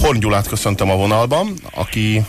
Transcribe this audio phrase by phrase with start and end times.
[0.00, 2.22] Horn Gyulát köszöntöm a vonalban, aki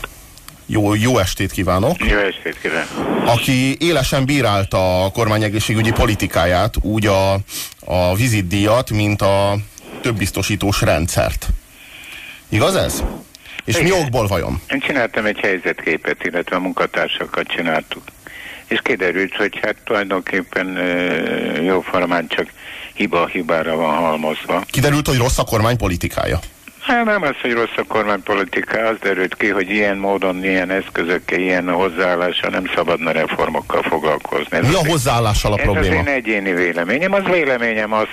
[0.66, 2.06] jó, jó estét kívánok.
[2.06, 3.28] Jó estét kívánok.
[3.28, 7.34] Aki élesen bírálta a kormányegészségügyi politikáját, úgy a,
[7.80, 9.58] a vizitdíjat, mint a
[10.02, 11.48] többbiztosítós rendszert.
[12.50, 13.04] Igaz ez?
[13.66, 14.62] És mi okból vajon?
[14.70, 18.04] Én csináltam egy helyzetképet, illetve a munkatársakat csináltuk.
[18.68, 20.68] És kiderült, hogy hát tulajdonképpen
[21.64, 22.48] jó formán csak
[22.94, 24.64] hiba hibára van halmozva.
[24.66, 26.40] Kiderült, hogy rossz a kormány politikája.
[26.88, 31.40] Hát nem az, hogy rossz a kormánypolitika, az derült ki, hogy ilyen módon, ilyen eszközökkel,
[31.40, 34.58] ilyen hozzáállással nem szabadna reformokkal foglalkozni.
[34.58, 35.86] Ez Mi a hozzáállással a ez probléma?
[35.86, 37.14] Ez az én egyéni véleményem.
[37.14, 38.08] Az véleményem az,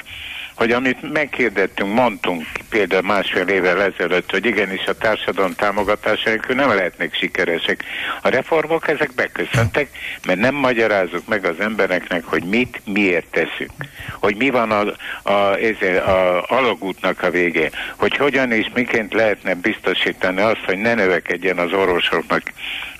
[0.55, 6.69] hogy amit megkérdettünk, mondtunk például másfél évvel ezelőtt, hogy igenis a társadalom támogatása nélkül nem
[6.69, 7.85] lehetnek sikeresek.
[8.23, 9.89] A reformok ezek beköszöntek,
[10.27, 13.73] mert nem magyarázzuk meg az embereknek, hogy mit, miért teszünk.
[14.21, 14.85] Hogy mi van a,
[15.31, 20.95] a, ezért a alagútnak a vége, hogy hogyan és miként lehetne biztosítani azt, hogy ne
[20.95, 22.43] növekedjen az orvosoknak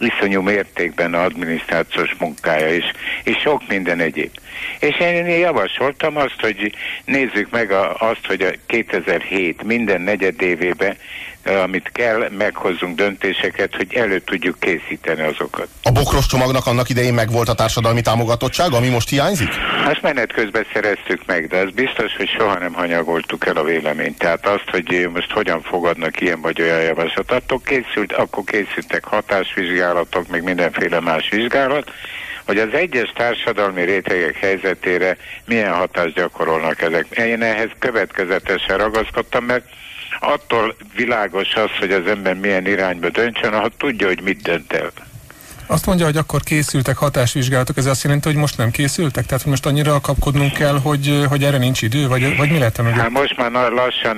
[0.05, 2.85] iszonyú mértékben adminisztrációs munkája, és,
[3.25, 4.31] és sok minden egyéb.
[4.79, 10.97] És én javasoltam azt, hogy nézzük meg a, azt, hogy a 2007 minden negyedévében
[11.45, 15.69] amit kell, meghozzunk döntéseket, hogy elő tudjuk készíteni azokat.
[15.83, 19.49] A bokros csomagnak annak idején megvolt a társadalmi támogatottsága, ami most hiányzik?
[19.85, 24.19] Azt menet közben szereztük meg, de az biztos, hogy soha nem hanyagoltuk el a véleményt.
[24.19, 30.43] Tehát azt, hogy most hogyan fogadnak ilyen vagy olyan javaslatot, készült, akkor készültek hatásvizsgálatok, meg
[30.43, 31.91] mindenféle más vizsgálat,
[32.47, 37.07] hogy az egyes társadalmi rétegek helyzetére milyen hatást gyakorolnak ezek.
[37.11, 39.65] Én ehhez következetesen ragaszkodtam, mert
[40.21, 44.93] attól világos az, hogy az ember milyen irányba döntsön, ha tudja, hogy mit dönt el.
[45.67, 49.27] Azt mondja, hogy akkor készültek hatásvizsgálatok, ez azt jelenti, hogy most nem készültek?
[49.27, 52.93] Tehát most annyira kapkodnunk kell, hogy, hogy erre nincs idő, vagy, vagy mi lehet meg?
[52.93, 54.17] Hát most már lassan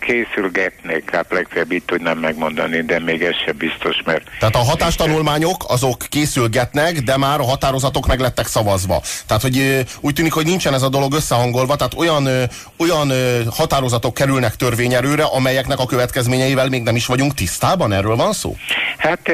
[0.00, 4.22] készülgetnék, hát legfeljebb itt tudnám megmondani, de még ez sem biztos, mert...
[4.38, 9.02] Tehát a hatástanulmányok azok készülgetnek, de már a határozatok meg lettek szavazva.
[9.26, 12.28] Tehát, hogy úgy tűnik, hogy nincsen ez a dolog összehangolva, tehát olyan,
[12.76, 13.12] olyan
[13.50, 18.56] határozatok kerülnek törvényerőre, amelyeknek a következményeivel még nem is vagyunk tisztában, erről van szó?
[18.98, 19.28] Hát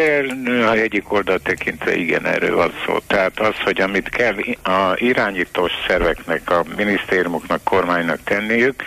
[0.66, 2.98] a egyik oldalt tekintve igen, erről van szó.
[3.06, 8.82] Tehát az, hogy amit kell a irányítós szerveknek, a minisztériumoknak, kormánynak tenniük,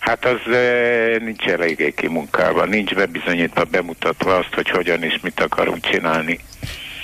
[0.00, 5.80] hát az e, nincs eléggé kimunkálva, nincs bebizonyítva, bemutatva azt, hogy hogyan és mit akarunk
[5.80, 6.38] csinálni.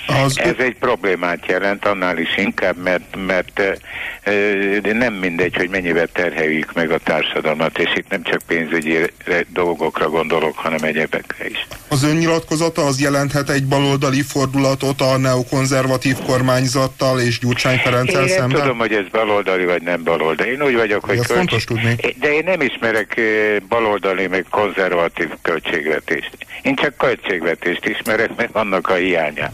[0.07, 0.39] Az...
[0.39, 3.61] Ez egy problémát jelent, annál is inkább, mert, mert
[4.81, 8.97] de nem mindegy, hogy mennyivel terheljük meg a társadalmat, és itt nem csak pénzügyi
[9.47, 11.67] dolgokra gondolok, hanem egyebekre is.
[11.87, 18.57] Az önnyilatkozata az jelenthet egy baloldali fordulatot a neokonzervatív kormányzattal és Gyurcsány Ferenccel én szemben?
[18.57, 20.49] Én tudom, hogy ez baloldali vagy nem baloldali.
[20.49, 21.17] Én úgy vagyok, hogy...
[21.17, 21.37] Ez kölcs...
[21.39, 21.95] fontos tudni.
[22.19, 23.21] De én nem ismerek
[23.69, 26.37] baloldali, meg konzervatív költségvetést.
[26.61, 29.53] Én csak költségvetést ismerek, mert annak a hiányát.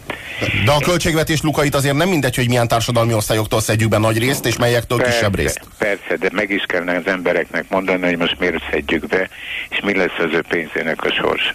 [0.65, 4.45] De a költségvetés lukait azért nem mindegy, hogy milyen társadalmi osztályoktól szedjük be nagy részt,
[4.45, 5.61] és melyektől persze, kisebb részt.
[5.77, 9.29] Persze, de meg is kellene az embereknek mondani, hogy most miért szedjük be,
[9.69, 11.53] és mi lesz az ő pénzének a sors.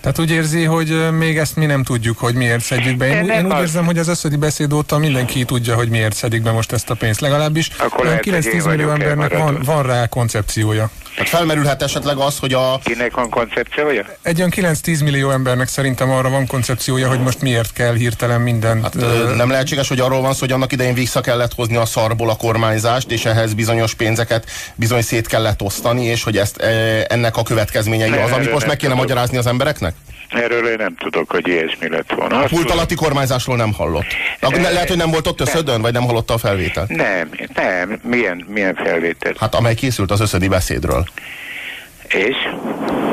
[0.00, 3.06] Tehát úgy érzi, hogy még ezt mi nem tudjuk, hogy miért szedjük be.
[3.06, 3.60] Én, én úgy az...
[3.60, 6.94] érzem, hogy az összödi beszéd óta mindenki tudja, hogy miért szedik be most ezt a
[6.94, 7.20] pénzt.
[7.20, 10.90] Legalábbis 9-10 millió embernek van, van rá koncepciója.
[11.20, 12.78] Hát felmerülhet esetleg az, hogy a...
[12.84, 14.04] Kinek van koncepciója?
[14.22, 18.82] Egy olyan 9-10 millió embernek szerintem arra van koncepciója, hogy most miért kell hirtelen minden.
[18.82, 19.34] Hát, ö...
[19.34, 22.36] Nem lehetséges, hogy arról van szó, hogy annak idején vissza kellett hozni a szarból a
[22.36, 26.56] kormányzást, és ehhez bizonyos pénzeket bizony szét kellett osztani, és hogy ezt
[27.08, 29.94] ennek a következményei ne, az, amit most meg kéne magyarázni az embereknek?
[30.30, 32.38] Erről én nem tudok, hogy ilyesmi lett volna.
[32.38, 34.06] A pult alatti kormányzásról nem hallott.
[34.40, 36.88] E, lehet, hogy nem volt ott összödön, vagy nem hallotta a felvételt?
[36.88, 38.00] Nem, nem.
[38.02, 39.34] Milyen, milyen felvétel?
[39.38, 41.06] Hát amely készült az összödi beszédről.
[42.14, 42.36] És?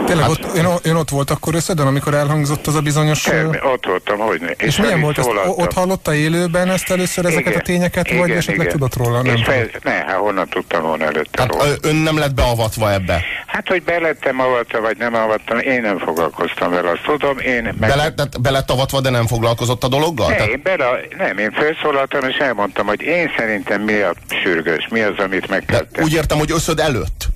[0.06, 3.24] Tényleg hát, ott, ön, ön ott volt akkor összedön, amikor elhangzott az a bizonyos...
[3.24, 4.48] Nem, ott voltam, hogy ne.
[4.48, 5.30] És, és milyen volt ezt?
[5.46, 8.72] Ott hallotta élőben ezt először ezeket igen, a tényeket, igen, vagy esetleg igen.
[8.72, 9.22] tudott róla?
[9.22, 11.66] Nem és fel, ne, hát honnan tudtam volna előtte hát, róla.
[11.82, 13.22] ön nem lett beavatva ebbe?
[13.46, 17.38] Hát, hogy belettem avatva, vagy nem avattam, én nem foglalkoztam vele, azt tudom.
[17.38, 17.90] Én meg...
[17.90, 20.30] Bele, belett avatva, de nem foglalkozott a dologgal?
[20.30, 20.52] Ne, tehát...
[20.52, 20.86] én bele,
[21.18, 24.14] nem, én felszólaltam, és elmondtam, hogy én szerintem mi a
[24.44, 26.06] sürgős, mi az, amit meg kell tenni.
[26.06, 27.36] Úgy értem, hogy összöd előtt?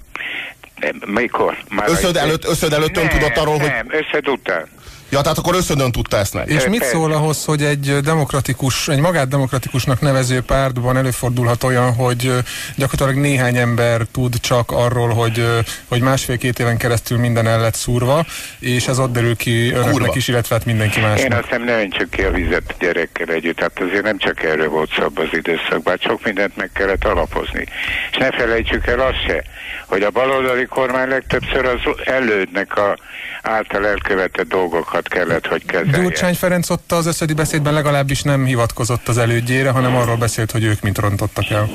[0.81, 1.57] Nem, mikor?
[1.69, 3.69] Már összöd előtt, összöd előtt ön tudott arról, nem, hogy...
[3.69, 4.67] Nem, összöd után.
[5.11, 6.49] Ja, tehát akkor összödön tudta ezt meg.
[6.49, 12.33] És mit szól ahhoz, hogy egy demokratikus, egy magát demokratikusnak nevező pártban előfordulhat olyan, hogy
[12.75, 15.45] gyakorlatilag néhány ember tud csak arról, hogy,
[15.87, 18.25] hogy másfél-két éven keresztül minden el lett szúrva,
[18.59, 20.13] és ez ott derül ki önöknek Kurva.
[20.15, 21.31] is, illetve hát mindenki másnak.
[21.31, 24.69] Én azt hiszem, nem csak ki a vizet gyerekkel együtt, tehát azért nem csak erről
[24.69, 27.65] volt szó az időszakban, sok mindent meg kellett alapozni.
[28.11, 29.43] És ne felejtsük el azt se,
[29.87, 32.97] hogy a baloldali kormány legtöbbször az elődnek a
[33.41, 36.01] által elkövetett dolgokat kellett, hogy kezelje.
[36.01, 40.63] Gyurcsány Ferenc ott az összedi beszédben legalábbis nem hivatkozott az elődjére, hanem arról beszélt, hogy
[40.63, 41.69] ők mint rontottak el.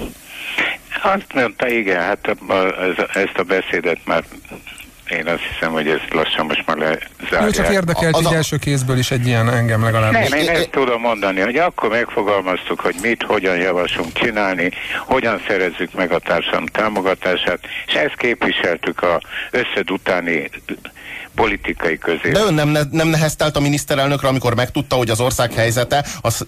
[1.03, 2.37] Azt mondta, igen, hát
[3.13, 4.25] ezt a beszédet már
[5.11, 7.43] én azt hiszem, hogy ez lassan most már lezárják.
[7.43, 8.35] Jó, csak érdekelt így a...
[8.35, 10.29] első kézből is egy ilyen engem legalábbis.
[10.29, 14.71] Nem, én ezt tudom mondani, hogy akkor megfogalmaztuk, hogy mit, hogyan javaslunk csinálni,
[15.07, 19.21] hogyan szerezzük meg a társadalom támogatását, és ezt képviseltük a
[19.51, 20.51] összed utáni
[21.35, 22.31] politikai közé.
[22.31, 26.45] De ön nem, nem neheztelt a miniszterelnökre, amikor megtudta, hogy az ország helyzete az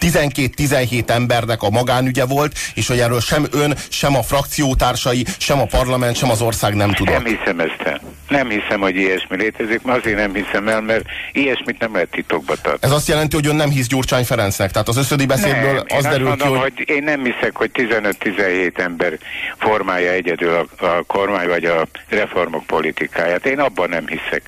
[0.00, 5.64] 12-17 embernek a magánügye volt, és hogy erről sem ön, sem a frakciótársai, sem a
[5.64, 7.14] parlament, sem az ország nem tudott.
[7.14, 11.78] Nem hiszem ezt Nem hiszem, hogy ilyesmi létezik, mert azért nem hiszem el, mert ilyesmit
[11.78, 12.78] nem lehet titokba tartani.
[12.80, 14.70] Ez azt jelenti, hogy ön nem hisz Gyurcsány Ferencnek?
[14.70, 16.72] Tehát az összödi beszédből nem, az derül mondom, ki, hogy...
[16.76, 16.96] hogy...
[16.96, 19.18] Én nem hiszek, hogy 15-17 ember
[19.58, 23.46] formálja egyedül a, a kormány vagy a reformok politikáját.
[23.46, 24.42] Én abban nem hiszek.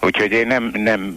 [0.00, 1.14] Úgyhogy én nem, nem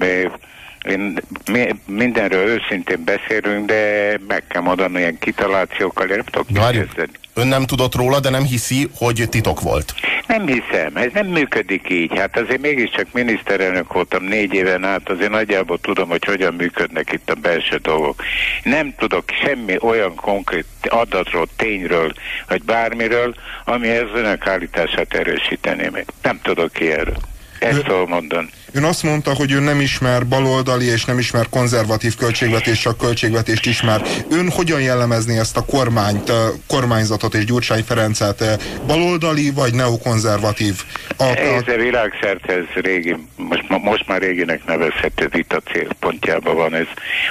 [0.88, 1.18] én,
[1.52, 7.12] mi, mindenről őszintén beszélünk, de meg kell mondani, ilyen kitalációkkal én nem tudok kezdeni.
[7.34, 9.94] Ön nem tudott róla, de nem hiszi, hogy titok volt.
[10.28, 12.18] Nem hiszem, ez nem működik így.
[12.18, 17.30] Hát azért mégiscsak miniszterelnök voltam négy éven át, azért nagyjából tudom, hogy hogyan működnek itt
[17.30, 18.24] a belső dolgok.
[18.64, 22.14] Nem tudok semmi olyan konkrét adatról, tényről,
[22.48, 23.36] vagy bármiről,
[23.66, 25.90] ami ez önök állítását erősítené.
[26.22, 27.18] Nem tudok ilyenről.
[27.60, 28.50] Ezt tudom mondani.
[28.75, 33.66] Ön azt mondta, hogy ön nem ismer baloldali és nem ismer konzervatív költségvetést, csak költségvetést
[33.66, 34.01] ismer.
[34.30, 36.31] Ön hogyan jellemezni ezt a kormányt,
[36.68, 38.44] kormányzatot és Gyurcsány Ferencet?
[38.88, 40.74] Baloldali vagy neokonzervatív?
[41.18, 41.38] A, a...
[41.38, 46.88] Ez a világszerte ez régi, most, most már réginek nevezhető vita célpontjában van ez,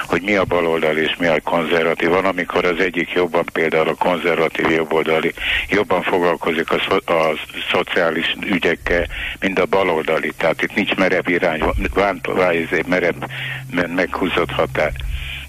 [0.07, 2.09] hogy mi a baloldali és mi a konzervatív.
[2.09, 5.33] Van, amikor az egyik jobban, például a konzervatív jobboldali
[5.69, 7.37] jobban foglalkozik a, szo a
[7.71, 9.07] szociális ügyekkel,
[9.39, 10.31] mint a baloldali.
[10.37, 11.63] Tehát itt nincs merev irány,
[12.23, 13.15] vájzé, merev,
[13.95, 14.91] meghúzott határ.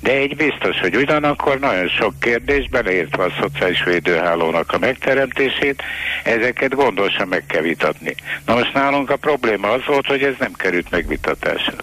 [0.01, 5.83] De egy biztos, hogy ugyanakkor nagyon sok kérdés, beleértve a szociális védőhálónak a megteremtését,
[6.25, 8.15] ezeket gondosan meg kell vitatni.
[8.47, 11.77] Na most nálunk a probléma az volt, hogy ez nem került megvitatásra.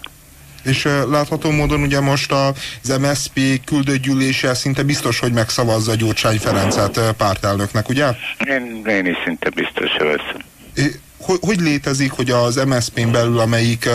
[0.64, 6.96] És uh, látható módon ugye most az MSZP küldőgyűlése szinte biztos, hogy megszavazza Gyurcsány Ferencet
[6.96, 8.06] uh, pártelnöknek, ugye?
[8.48, 13.88] Én, én is szinte biztos, hogy hogy, hogy létezik, hogy az MSZP-n belül, amelyik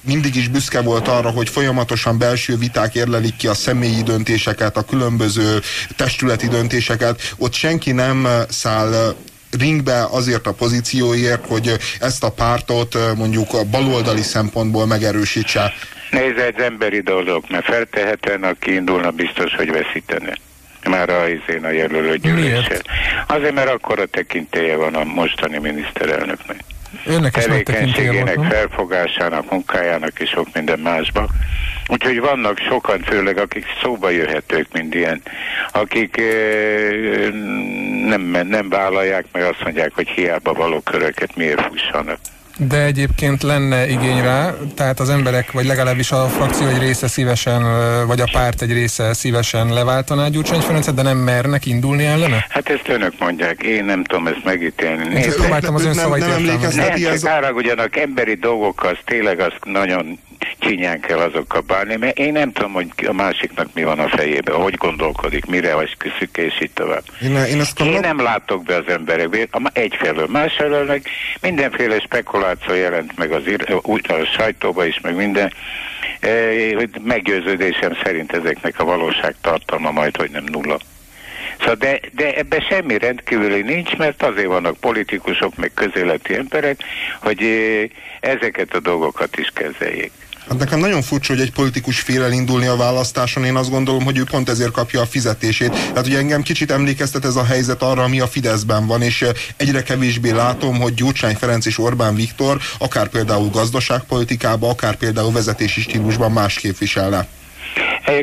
[0.00, 4.82] mindig is büszke volt arra, hogy folyamatosan belső viták érlelik ki a személyi döntéseket, a
[4.82, 5.60] különböző
[5.96, 9.14] testületi döntéseket, ott senki nem száll
[9.58, 15.72] ringbe azért a pozícióért, hogy ezt a pártot mondjuk a baloldali szempontból megerősítse.
[16.10, 20.34] Nézd, egy emberi dolog, mert feltehetően, aki indulna, biztos, hogy veszítene
[20.88, 22.80] már a izén a jelölő gyűléssel.
[23.26, 26.64] Azért, mert akkor a tekintélye van a mostani miniszterelnöknek.
[27.06, 31.28] Önnek tevékenységének, felfogásának, munkájának és sok minden másba.
[31.88, 35.22] Úgyhogy vannak sokan, főleg akik szóba jöhetők, mint ilyen,
[35.72, 36.22] akik e,
[38.06, 42.18] nem, nem vállalják, meg azt mondják, hogy hiába való köröket miért fussanak.
[42.58, 47.62] De egyébként lenne igény rá, tehát az emberek, vagy legalábbis a frakció egy része szívesen,
[48.06, 52.46] vagy a párt egy része szívesen leváltaná Gyurcsány Ferencet, de nem mernek indulni ellene?
[52.48, 55.20] Hát ezt önök mondják, én nem tudom ezt megítélni.
[55.20, 59.58] Én próbáltam az ön szavait nem, nem, nem, nem ugyanak emberi dolgok, az tényleg azt
[59.64, 60.18] nagyon
[60.58, 64.54] csinyán kell azokkal bánni, mert én nem tudom, hogy a másiknak mi van a fejében,
[64.54, 67.02] hogy gondolkodik, mire vagy küszük, és így tovább.
[67.22, 71.02] Én, én, ezt én nem látok be az emberek, egyfelől, másfelől meg
[71.40, 73.42] mindenféle spekuláció jelent meg az,
[73.82, 75.52] úgy, a sajtóba is, meg minden.
[76.20, 76.28] E,
[77.04, 80.78] meggyőződésem szerint ezeknek a valóság tartalma majd, hogy nem nulla.
[81.58, 86.80] Szóval de, de ebben semmi rendkívüli nincs, mert azért vannak politikusok, meg közéleti emberek,
[87.20, 87.42] hogy
[88.20, 90.12] ezeket a dolgokat is kezeljék.
[90.48, 93.44] Hát nekem nagyon furcsa, hogy egy politikus fél elindulni a választáson.
[93.44, 95.70] Én azt gondolom, hogy ő pont ezért kapja a fizetését.
[95.70, 99.24] Tehát ugye engem kicsit emlékeztet ez a helyzet arra, ami a Fideszben van, és
[99.56, 105.80] egyre kevésbé látom, hogy Gyurcsány Ferenc és Orbán Viktor akár például gazdaságpolitikában, akár például vezetési
[105.80, 107.26] stílusban más képviselne.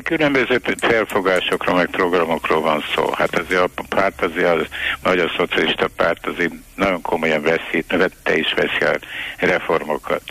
[0.03, 3.11] Különböző felfogásokról, meg programokról van szó.
[3.11, 4.67] Hát azért a párt, azért a
[5.03, 8.99] Magyar Szocialista Párt azért nagyon komolyan veszi, vette is veszi a
[9.37, 10.21] reformokat.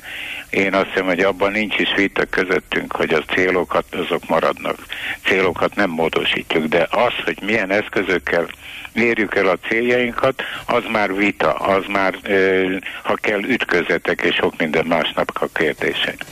[0.51, 4.77] Én azt hiszem, hogy abban nincs is vita közöttünk, hogy a célokat azok maradnak.
[5.25, 8.47] Célokat nem módosítjuk, de az, hogy milyen eszközökkel
[9.01, 12.15] érjük el a céljainkat, az már vita, az már,
[13.03, 16.25] ha kell, ütközetek és sok minden másnap a kérdések.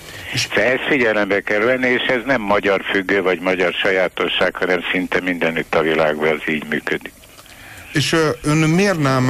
[0.54, 5.20] De ezt figyelembe kell venni, és ez nem magyar függő vagy magyar sajátosság, hanem szinte
[5.20, 7.12] mindenütt a világban az így működik.
[7.92, 9.26] És ön miért nem,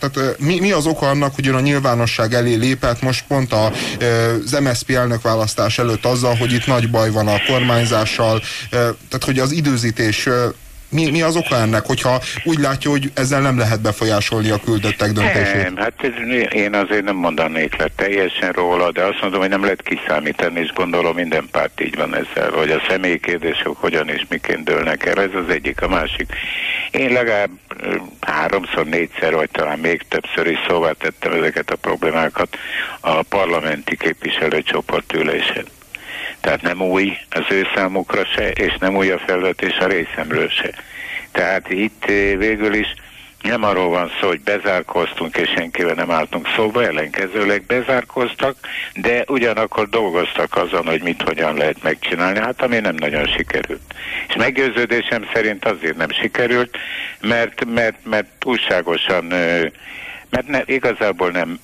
[0.00, 4.58] tehát mi, mi az oka annak, hogy ön a nyilvánosság elé lépett most pont az
[4.60, 8.40] MSZP elnökválasztás előtt azzal, hogy itt nagy baj van a kormányzással,
[8.70, 10.28] tehát hogy az időzítés
[10.90, 15.12] mi, mi az oka ennek, hogyha úgy látja, hogy ezzel nem lehet befolyásolni a küldöttek
[15.12, 15.62] döntését?
[15.62, 19.62] Nem, hát ez, én azért nem mondanék le teljesen róla, de azt mondom, hogy nem
[19.62, 24.26] lehet kiszámítani, és gondolom minden párt így van ezzel, hogy a személyi kérdések hogyan és
[24.28, 26.32] miként dőlnek el, ez az egyik, a másik.
[26.90, 27.50] Én legalább
[28.20, 32.56] háromszor, négyszer, vagy talán még többször is szóvá tettem ezeket a problémákat
[33.00, 35.64] a parlamenti képviselőcsoport ülésen.
[36.40, 40.70] Tehát nem új az ő számukra se, és nem új a felvetés a részemről se.
[41.32, 42.94] Tehát itt eh, végül is
[43.42, 48.56] nem arról van szó, hogy bezárkoztunk és senkivel nem álltunk szóba, ellenkezőleg bezárkoztak,
[48.94, 53.80] de ugyanakkor dolgoztak azon, hogy mit hogyan lehet megcsinálni, hát ami nem nagyon sikerült.
[54.28, 56.78] És meggyőződésem szerint azért nem sikerült,
[57.20, 59.62] mert, mert, mert túlságosan, eh,
[60.30, 61.58] mert ne, igazából nem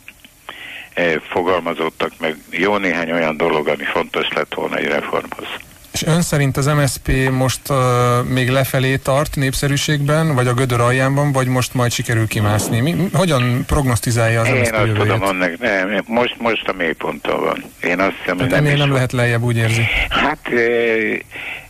[0.97, 5.47] E, fogalmazottak meg jó néhány olyan dolog, ami fontos lett volna egy reformhoz.
[5.93, 7.77] És ön szerint az MSP most uh,
[8.25, 12.81] még lefelé tart népszerűségben, vagy a gödör alján vagy most majd sikerül kimászni?
[12.81, 17.65] Mi, hogyan prognosztizálja az Én MSZP azt tudom mondani, nem, most, most a mélyponton van.
[17.83, 19.83] Én azt hiszem, hogy nem, nem lehet lejjebb, úgy érzi?
[20.09, 20.49] Hát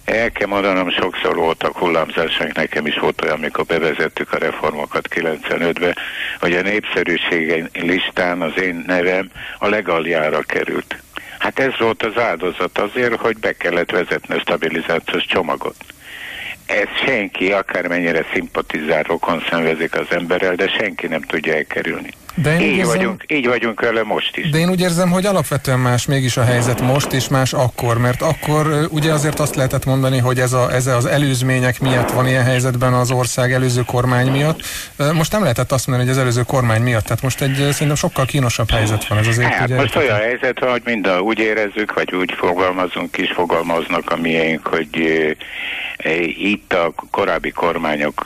[0.06, 5.96] el kell mondanom, sokszor voltak hullámzások, nekem is volt olyan, amikor bevezettük a reformokat 95-be,
[6.40, 10.96] hogy a népszerűség listán az én nevem a legaljára került.
[11.38, 15.76] Hát ez volt az áldozat azért, hogy be kellett vezetni a stabilizációs csomagot.
[16.66, 22.10] Ez senki, akármennyire szimpatizál, rokon szenvezik az emberrel, de senki nem tudja elkerülni.
[22.42, 24.50] De én így, érzem, vagyunk, így vagyunk vele most is.
[24.50, 28.22] De én úgy érzem, hogy alapvetően más mégis a helyzet most és más akkor, mert
[28.22, 32.44] akkor ugye azért azt lehetett mondani, hogy ez, a, ez az előzmények miatt van ilyen
[32.44, 34.60] helyzetben az ország előző kormány miatt.
[35.12, 38.24] Most nem lehetett azt mondani, hogy az előző kormány miatt, tehát most egy szerintem sokkal
[38.24, 39.52] kínosabb helyzet van ez azért.
[39.52, 43.32] Hát, ugye, most olyan helyzet van, hogy mind a, úgy érezzük, vagy úgy fogalmazunk is,
[43.32, 44.88] fogalmaznak a miénk, hogy
[46.38, 48.24] itt a korábbi kormányok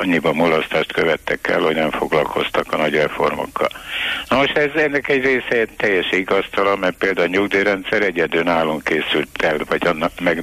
[0.00, 2.94] annyiban mulasztást követtek el, hogy nem foglalkoztak a nagy
[3.42, 3.68] reformokkal.
[4.28, 9.42] Na most ez ennek egy része teljes igaztalan, mert például a nyugdíjrendszer egyedül nálunk készült
[9.42, 10.40] el, vagy annak meg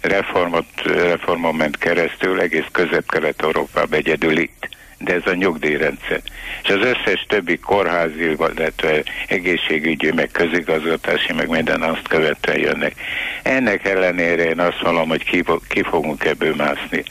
[0.00, 4.68] reformot, reformon ment keresztül egész közép-kelet-európában egyedül itt
[4.98, 6.20] de ez a nyugdíjrendszer.
[6.62, 12.94] És az összes többi kórházi, illetve egészségügyi, meg közigazgatási, meg minden azt követően jönnek.
[13.42, 17.04] Ennek ellenére én azt mondom, hogy ki, ki fogunk ebből mászni.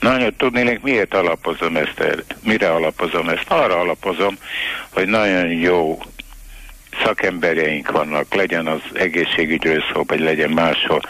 [0.00, 2.16] Nagyon tudnék, miért alapozom ezt el?
[2.42, 3.44] Mire alapozom ezt?
[3.50, 4.38] Arra alapozom,
[4.90, 5.98] hogy nagyon jó
[7.02, 11.00] szakemberjeink vannak, legyen az egészségügyről szó, vagy legyen máshol.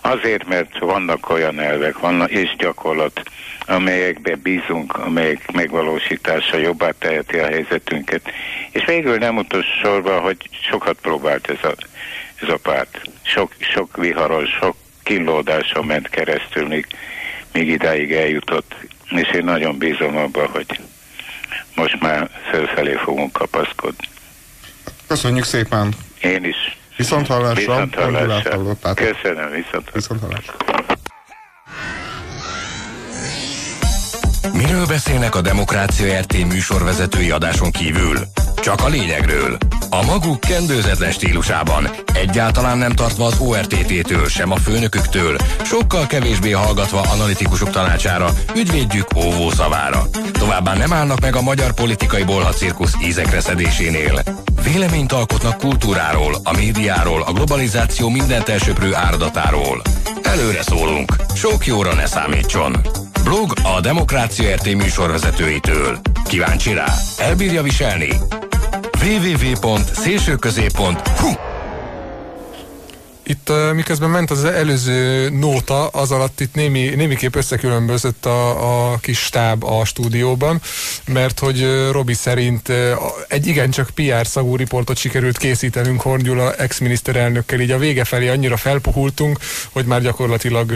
[0.00, 3.22] Azért, mert vannak olyan elvek, vannak és gyakorlat,
[3.66, 8.32] amelyekbe bízunk, amelyek megvalósítása jobbá teheti a helyzetünket.
[8.70, 10.36] És végül nem utolsó sorban, hogy
[10.70, 11.74] sokat próbált ez a,
[12.42, 13.00] ez a párt.
[13.22, 16.86] Sok, sok viharos, sok kínlódáson ment keresztül, míg,
[17.52, 18.74] míg idáig eljutott.
[19.10, 20.80] És én nagyon bízom abban, hogy
[21.74, 24.06] most már fölfelé fogunk kapaszkodni.
[25.08, 25.94] Köszönjük szépen!
[26.20, 26.78] Én is.
[26.96, 27.54] Viszont hallásra.
[27.54, 28.94] Viszont hallásra.
[28.94, 30.54] Köszönöm, viszont, viszont hallásra.
[34.52, 38.18] Miről beszélnek a Demokrácia RT műsorvezetői adáson kívül?
[38.62, 39.56] Csak a lényegről.
[39.90, 47.00] A maguk kendőzetlen stílusában, egyáltalán nem tartva az ORTT-től, sem a főnöküktől, sokkal kevésbé hallgatva
[47.00, 50.08] analitikusok tanácsára, ügyvédjük óvó szavára.
[50.32, 54.22] Továbbá nem állnak meg a magyar politikai bolhacirkusz ízekre szedésénél.
[54.62, 59.82] Véleményt alkotnak kultúráról, a médiáról, a globalizáció mindent elsöprő áradatáról.
[60.22, 62.76] Előre szólunk, sok jóra ne számítson.
[63.24, 65.98] Blog a Demokrácia RT műsorvezetőitől.
[66.24, 66.94] Kíváncsi rá?
[67.18, 68.08] Elbírja viselni?
[69.02, 71.48] www.szélsőközép.hu
[73.28, 79.18] itt miközben ment az előző nóta, az alatt itt némi, némiképp összekülönbözött a, a kis
[79.18, 80.60] stáb a stúdióban,
[81.06, 82.72] mert hogy Robi szerint
[83.28, 88.56] egy igencsak PR szagú riportot sikerült készítenünk Horn Gyula ex-miniszterelnökkel, így a vége felé annyira
[88.56, 89.38] felpuhultunk,
[89.72, 90.72] hogy már gyakorlatilag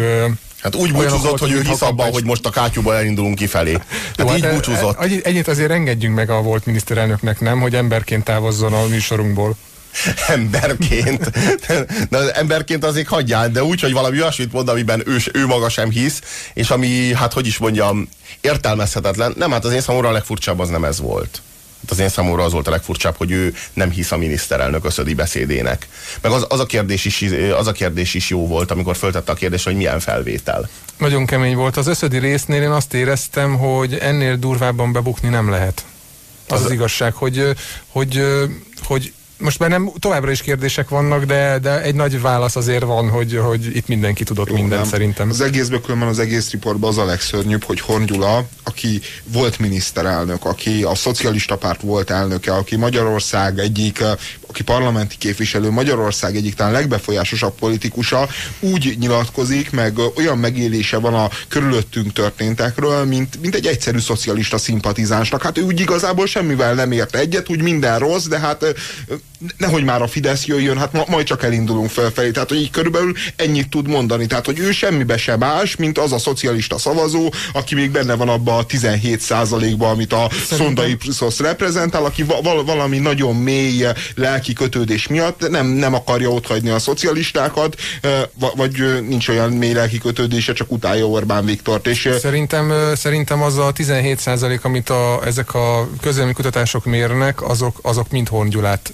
[0.63, 3.73] Hát úgy búcsúzott, hogy ő hisz abban, hogy most a kátyúba elindulunk kifelé.
[4.17, 4.99] Hát Jó, így hát búcsúzott.
[5.23, 9.57] Ennyit azért engedjünk meg a volt miniszterelnöknek, nem, hogy emberként távozzon a műsorunkból
[10.29, 11.31] emberként.
[12.11, 15.69] De az emberként azért hagyjál, de úgy, hogy valami olyasmit mond, amiben ő, ő maga
[15.69, 16.21] sem hisz,
[16.55, 18.09] és ami, hát hogy is mondjam,
[18.41, 19.35] értelmezhetetlen.
[19.37, 21.43] Nem, hát az én számomra a legfurcsább az nem ez volt.
[21.83, 25.15] Hát az én számomra az volt a legfurcsább, hogy ő nem hisz a miniszterelnök összödi
[25.15, 25.89] beszédének.
[26.21, 27.25] Meg az, az, a kérdés is,
[27.57, 30.69] az a kérdés is jó volt, amikor föltette a kérdést, hogy milyen felvétel.
[30.97, 31.77] Nagyon kemény volt.
[31.77, 35.85] Az összödi résznél én azt éreztem, hogy ennél durvábban bebukni nem lehet.
[36.49, 37.49] Az az, az igazság, hogy,
[37.89, 38.23] hogy,
[38.85, 39.13] hogy
[39.43, 43.37] most már nem továbbra is kérdések vannak, de, de egy nagy válasz azért van, hogy,
[43.37, 44.91] hogy itt mindenki tudott Jó, mindent nem.
[44.91, 45.29] szerintem.
[45.29, 50.45] Az egészből különben az egész riportban az a legszörnyűbb, hogy Horn Gyula, aki volt miniszterelnök,
[50.45, 54.03] aki a szocialista párt volt elnöke, aki Magyarország egyik,
[54.53, 58.29] aki parlamenti képviselő, Magyarország egyik talán legbefolyásosabb politikusa,
[58.61, 65.43] úgy nyilatkozik, meg olyan megélése van a körülöttünk történtekről, mint, mint egy egyszerű szocialista szimpatizánsnak.
[65.43, 68.65] Hát ő úgy igazából semmivel nem ért egyet, úgy minden rossz, de hát
[69.57, 72.31] nehogy már a Fidesz jöjjön, hát ma, majd csak elindulunk felfelé.
[72.31, 74.27] Tehát, hogy így körülbelül ennyit tud mondani.
[74.27, 78.29] Tehát, hogy ő semmibe sem más, mint az a szocialista szavazó, aki még benne van
[78.29, 80.57] abban a 17 százalékban, amit a Szerintem...
[80.57, 86.71] Szondai Priszosz reprezentál, aki val valami nagyon mély lelki kötődés miatt nem, nem akarja otthagyni
[86.71, 87.77] a szocialistákat,
[88.57, 91.87] vagy nincs olyan mély lelki kötődése, csak utálja Orbán Viktort.
[91.87, 97.79] És szerintem, szerintem az a 17 százalék, amit a, ezek a közelmi kutatások mérnek, azok,
[97.83, 98.93] azok mind Horn Gyulát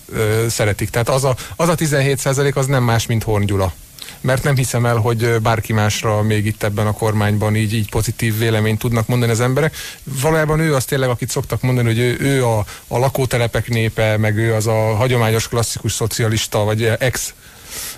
[0.48, 0.90] szeretik.
[0.90, 3.72] Tehát az a, az a 17 százalék az nem más, mint Horn Gyula
[4.20, 8.38] mert nem hiszem el, hogy bárki másra még itt ebben a kormányban így, így pozitív
[8.38, 9.76] véleményt tudnak mondani az emberek.
[10.22, 12.58] Valójában ő az tényleg, akit szoktak mondani, hogy ő, ő a,
[12.88, 17.34] a lakótelepek népe, meg ő az a hagyományos klasszikus szocialista, vagy ex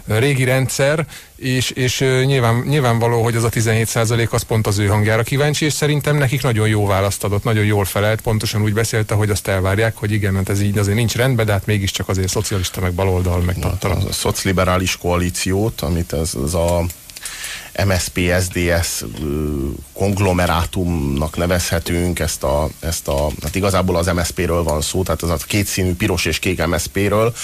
[0.07, 5.23] régi rendszer, és, és nyilván, nyilvánvaló, hogy az a 17% az pont az ő hangjára
[5.23, 9.31] kíváncsi, és szerintem nekik nagyon jó választ adott, nagyon jól felelt, pontosan úgy beszélte, hogy
[9.31, 12.81] azt elvárják, hogy igen, mert ez így azért nincs rendben, de hát mégiscsak azért szocialista,
[12.81, 13.95] meg baloldal, meg tattara.
[13.95, 16.85] A, a szocliberális koalíciót, amit ez, ez a
[17.85, 19.05] MSP-SDS
[19.93, 25.37] konglomerátumnak nevezhetünk, ezt a, ezt a, hát igazából az MSP-ről van szó, tehát az a
[25.47, 27.35] kétszínű piros és kék MSP-ről,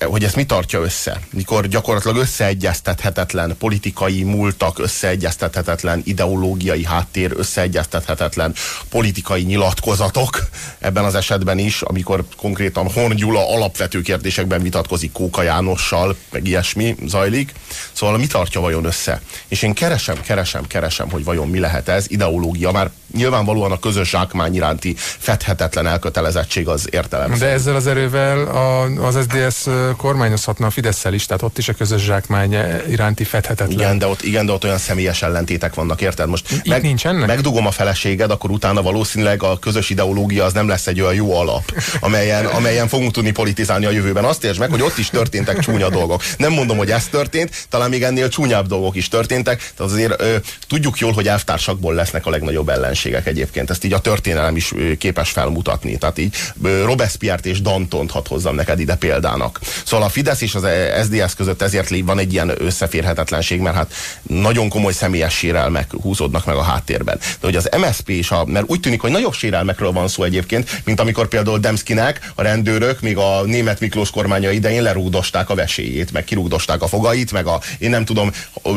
[0.00, 1.20] hogy ezt mi tartja össze?
[1.32, 8.54] Mikor gyakorlatilag összeegyeztethetetlen politikai múltak, összeegyeztethetetlen ideológiai háttér, összeegyeztethetetlen
[8.88, 10.48] politikai nyilatkozatok
[10.78, 16.96] ebben az esetben is, amikor konkrétan Horn Gyula alapvető kérdésekben vitatkozik Kóka Jánossal, meg ilyesmi
[17.06, 17.52] zajlik.
[17.92, 19.20] Szóval mi tartja vajon össze?
[19.48, 24.08] És én keresem, keresem, keresem, hogy vajon mi lehet ez, ideológia, már nyilvánvalóan a közös
[24.08, 27.38] zsákmány iránti fedhetetlen elkötelezettség az értelem.
[27.38, 31.72] De ezzel az erővel a, az SDS kormányozhatna a fidesz is, tehát ott is a
[31.72, 32.56] közös zsákmány
[32.88, 33.78] iránti fedhetetlen.
[33.78, 36.28] Igen, de ott, igen, de ott olyan személyes ellentétek vannak, érted?
[36.28, 37.26] Most Itt meg, nincsenek?
[37.26, 41.34] megdugom a feleséged, akkor utána valószínűleg a közös ideológia az nem lesz egy olyan jó
[41.34, 44.24] alap, amelyen, amelyen fogunk tudni politizálni a jövőben.
[44.24, 46.22] Azt értsd meg, hogy ott is történtek csúnya dolgok.
[46.36, 50.36] Nem mondom, hogy ez történt, talán még ennél csúnyább dolgok is történtek, tehát azért ö,
[50.68, 52.68] tudjuk jól, hogy elvtársakból lesznek a legnagyobb
[53.00, 53.70] ellenségek egyébként.
[53.70, 55.98] Ezt így a történelem is képes felmutatni.
[55.98, 56.36] Tehát így
[56.84, 59.60] Robespierre-t és Dantont hadd hozzam neked ide példának.
[59.84, 60.66] Szóval a Fidesz és az
[61.02, 66.56] SZDSZ között ezért van egy ilyen összeférhetetlenség, mert hát nagyon komoly személyes sérelmek húzódnak meg
[66.56, 67.18] a háttérben.
[67.18, 71.00] De hogy az MSP is, mert úgy tűnik, hogy nagyobb sérelmekről van szó egyébként, mint
[71.00, 76.24] amikor például Demszkinek a rendőrök még a német Miklós kormánya idején lerúgdosták a veséjét, meg
[76.24, 78.30] kirúgdosták a fogait, meg a, én nem tudom,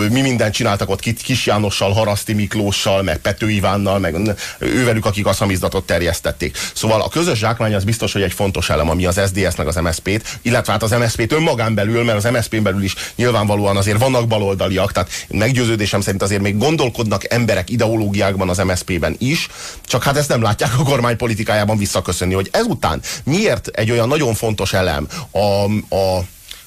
[0.10, 4.13] mi mindent csináltak ott Kis Jánossal, Haraszti Miklóssal, meg Pető Ivánnal, meg
[4.60, 6.58] ővelük, akik a szamizdatot terjesztették.
[6.74, 9.76] Szóval a közös zsákmány az biztos, hogy egy fontos elem, ami az SZDSZ meg az
[9.76, 14.28] MSZP-t, illetve hát az MSZP-t önmagán belül, mert az MSZP-n belül is nyilvánvalóan azért vannak
[14.28, 19.48] baloldaliak, tehát meggyőződésem szerint azért még gondolkodnak emberek ideológiákban az MSZP-ben is,
[19.86, 24.34] csak hát ezt nem látják a kormány politikájában visszaköszönni, hogy ezután miért egy olyan nagyon
[24.34, 25.64] fontos elem a,
[25.96, 26.24] a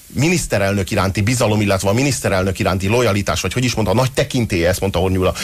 [0.06, 4.68] miniszterelnök iránti bizalom, illetve a miniszterelnök iránti lojalitás, vagy hogy is mondta, a nagy tekintélye,
[4.68, 5.34] ezt mondta Hornyula,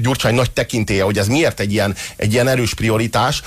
[0.00, 3.42] Gyurcsány nagy tekintélye, hogy ez miért egy ilyen, egy ilyen erős prioritás,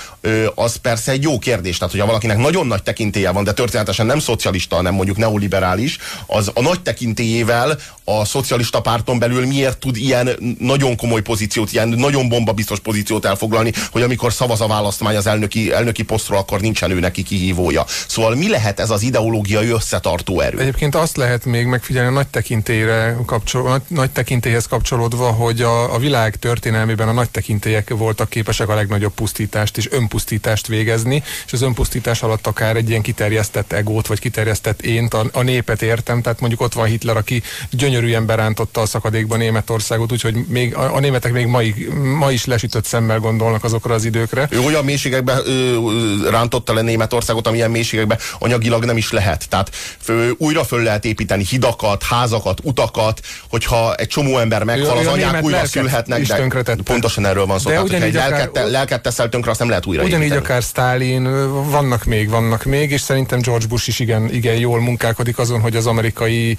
[0.54, 1.76] az persze egy jó kérdés.
[1.76, 6.50] Tehát, hogyha valakinek nagyon nagy tekintélye van, de történetesen nem szocialista, hanem mondjuk neoliberális, az
[6.54, 12.28] a nagy tekintélyével a szocialista párton belül miért tud ilyen nagyon komoly pozíciót, ilyen nagyon
[12.28, 16.90] bomba biztos pozíciót elfoglalni, hogy amikor szavaz a választmány az elnöki, elnöki posztról, akkor nincsen
[16.90, 17.84] ő neki kihívója.
[18.06, 20.61] Szóval mi lehet ez az ideológiai összetartó erő?
[20.62, 25.94] Egyébként azt lehet még megfigyelni a nagy tekintélyre kapcsol, nagy, nagy tekintélyhez kapcsolódva, hogy a,
[25.94, 31.52] a világ történelmében a nagy tekintélyek voltak képesek a legnagyobb pusztítást és önpusztítást végezni, és
[31.52, 36.22] az önpusztítás alatt akár egy ilyen kiterjesztett egót, vagy kiterjesztett ént, a, a népet értem,
[36.22, 41.00] tehát mondjuk ott van Hitler, aki gyönyörűen berántotta a szakadékban Németországot, úgyhogy még a, a
[41.00, 44.48] németek még mai, ma is lesütött szemmel gondolnak azokra az időkre.
[44.50, 49.48] Ő olyan mélységekbe ö, rántotta le Németországot, amilyen mélységekbe anyagilag nem is lehet.
[49.48, 49.70] Tehát
[50.00, 55.42] fő, újra föl lehet építeni hidakat, házakat, utakat, hogyha egy csomó ember meghal, az anyák
[55.42, 57.64] újra szülhetnek, de pontosan erről van szó.
[57.64, 60.46] De Tehát, hogyha egy lelket, akár, lelket teszel tönkre, azt nem lehet újra Ugyanígy építeni.
[60.46, 61.22] akár Stalin,
[61.70, 65.76] vannak még, vannak még, és szerintem George Bush is igen, igen jól munkálkodik azon, hogy
[65.76, 66.56] az amerikai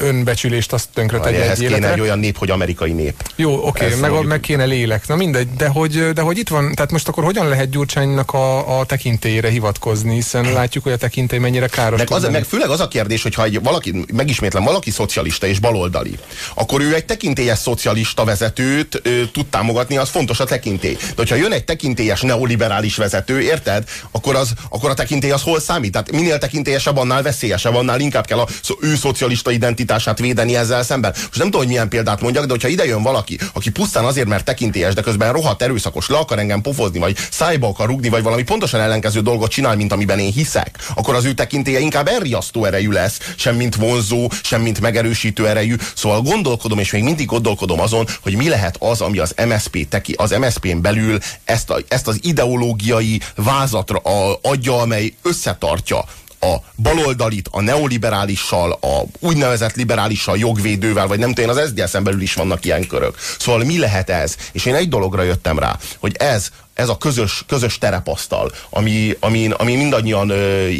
[0.00, 3.30] önbecsülést azt tönkre tegye egy kéne egy olyan nép, hogy amerikai nép.
[3.36, 5.06] Jó, oké, okay, meg, meg kéne lélek.
[5.06, 8.78] Na mindegy, de hogy, de hogy itt van, tehát most akkor hogyan lehet Gyurcsánynak a,
[8.78, 11.98] a tekintélyére hivatkozni, hiszen látjuk, hogy a tekintély mennyire káros.
[11.98, 15.58] Meg, az, meg főleg az a kérdés, hogy ha egy valaki, megismétlem, valaki szocialista és
[15.58, 16.18] baloldali,
[16.54, 20.94] akkor ő egy tekintélyes szocialista vezetőt ö, tud támogatni, az fontos a tekintély.
[20.94, 23.84] De hogyha jön egy tekintélyes neoliberális vezető, érted?
[24.10, 25.92] Akkor, az, akkor a tekintély az hol számít?
[25.92, 28.48] Tehát minél tekintélyesebb, annál veszélyesebb, annál inkább kell a
[28.80, 31.12] ő szocialista identitását védeni ezzel szemben.
[31.14, 34.28] Most nem tudom, hogy milyen példát mondjak, de hogyha ide jön valaki, aki pusztán azért,
[34.28, 38.22] mert tekintélyes, de közben rohadt erőszakos, le akar engem pofozni, vagy szájba akar rugni, vagy
[38.22, 42.64] valami pontosan ellenkező dolgot csinál, mint amiben én hiszek, akkor az ő tekintélye inkább elriasztó
[42.64, 45.76] erejű lesz, sem mint vonzó, sem mint megerősítő erejű.
[45.94, 50.12] Szóval gondolkodom, és még mindig gondolkodom azon, hogy mi lehet az, ami az MSP teki,
[50.16, 56.04] az MSP-n belül ezt, a, ezt az ideológiai vázatra a, adja, amely összetartja
[56.44, 62.34] a baloldalit, a neoliberálissal, a úgynevezett liberálissal, jogvédővel, vagy nem tudom, az SZDSZ-en belül is
[62.34, 63.16] vannak ilyen körök.
[63.38, 64.36] Szóval mi lehet ez?
[64.52, 69.50] És én egy dologra jöttem rá, hogy ez ez a közös, közös terepasztal, ami, ami,
[69.56, 70.28] ami mindannyian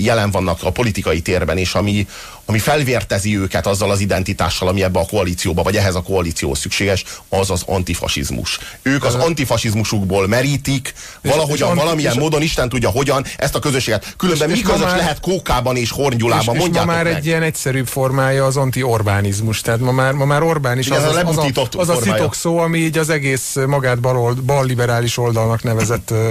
[0.00, 2.06] jelen vannak a politikai térben, és ami,
[2.46, 7.04] ami felvértezi őket azzal az identitással, ami ebbe a koalícióba, vagy ehhez a koalíció szükséges,
[7.28, 8.58] az az antifasizmus.
[8.82, 14.14] Ők az antifasizmusukból merítik, valahogyan, valamilyen módon, Isten tudja hogyan, ezt a közösséget.
[14.16, 17.14] Különben mi közös már, lehet Kókában és Hornyulában, és, és ma már meg.
[17.14, 19.60] egy ilyen egyszerűbb formája az anti-Orbánizmus.
[19.60, 22.34] Tehát ma már, ma már Orbán is Igen, az, az, az, a, az a szitok
[22.34, 26.30] szó, ami így az egész magát bal, bal liberális oldalnak nevez nevezett ö,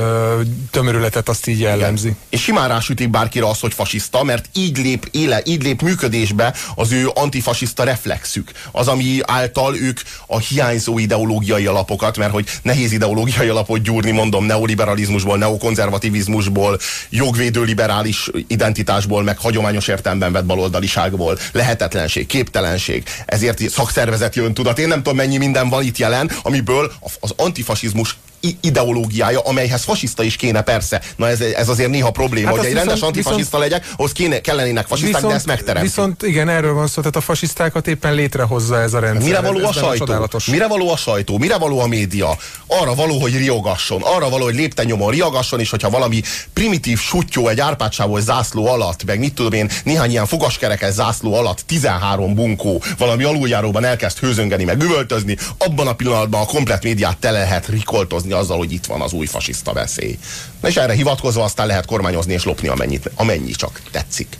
[0.00, 0.40] ö,
[0.70, 2.06] tömörületet azt így jellemzi.
[2.06, 2.18] Igen.
[2.28, 6.92] És simán rásütik bárkire azt, hogy fasiszta, mert így lép, éle, így lép működésbe az
[6.92, 8.50] ő antifasiszta reflexük.
[8.72, 14.44] Az, ami által ők a hiányzó ideológiai alapokat, mert hogy nehéz ideológiai alapot gyúrni, mondom,
[14.44, 16.78] neoliberalizmusból, neokonzervativizmusból,
[17.10, 24.78] jogvédő liberális identitásból, meg hagyományos értelemben vett baloldaliságból, lehetetlenség, képtelenség, ezért szakszervezet jön tudat.
[24.78, 28.16] Én nem tudom, mennyi minden van itt jelen, amiből az antifasizmus
[28.60, 31.02] ideológiája, amelyhez fasiszta is kéne persze.
[31.16, 34.86] Na ez, ez azért néha probléma, hát hogy egy rendes antifasiszta legyek, ahhoz kéne, kellenének
[34.86, 35.94] fasiszták, viszont, de ezt megteremtünk.
[35.94, 39.22] Viszont igen, erről van szó, tehát a fasisztákat éppen létrehozza ez a rendszer.
[39.22, 40.28] Mire való a sajtó?
[40.50, 41.38] Mire való a sajtó?
[41.38, 42.36] Mire való a média?
[42.66, 44.02] Arra való, hogy riogasson.
[44.02, 46.22] Arra való, hogy lépten riogasson, és hogyha valami
[46.52, 51.60] primitív sutyó egy árpácsávos zászló alatt, meg mit tudom én, néhány ilyen fogaskerekes zászló alatt
[51.66, 57.38] 13 bunkó valami aluljáróban elkezd hőzöngeni, meg üvöltözni, abban a pillanatban a komplet médiát tele
[57.38, 60.18] lehet rikoltozni kormányozni azzal, hogy itt van az új fasiszta veszély.
[60.62, 64.38] És erre hivatkozva aztán lehet kormányozni és lopni amennyit, amennyi csak tetszik.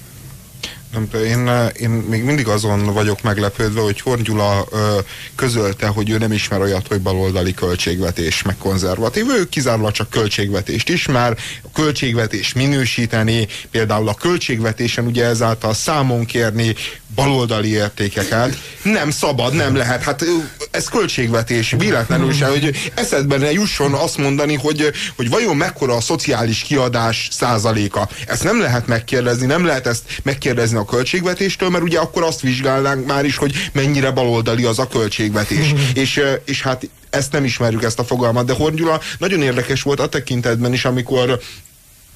[0.92, 1.48] Nem, én,
[1.80, 4.98] én még mindig azon vagyok meglepődve, hogy Horn Gyula ö,
[5.34, 9.26] közölte, hogy ő nem ismer olyat, hogy baloldali költségvetés, meg konzervatív.
[9.28, 16.74] Ő kizárólag csak költségvetést ismer, a költségvetés minősíteni, például a költségvetésen ugye ezáltal számon kérni
[17.14, 18.58] baloldali értékeket.
[18.82, 20.02] Nem szabad, nem lehet.
[20.02, 20.24] Hát
[20.70, 26.00] ez költségvetés, véletlenül se, hogy eszedben ne jusson azt mondani, hogy, hogy vajon mekkora a
[26.00, 28.08] szociális kiadás százaléka.
[28.26, 33.06] Ezt nem lehet megkérdezni, nem lehet ezt megkérdezni a költségvetéstől, mert ugye akkor azt vizsgálnánk
[33.06, 35.74] már is, hogy mennyire baloldali az a költségvetés.
[35.94, 38.76] és, és hát ezt nem ismerjük, ezt a fogalmat, de Horn
[39.18, 41.40] nagyon érdekes volt a tekintetben is, amikor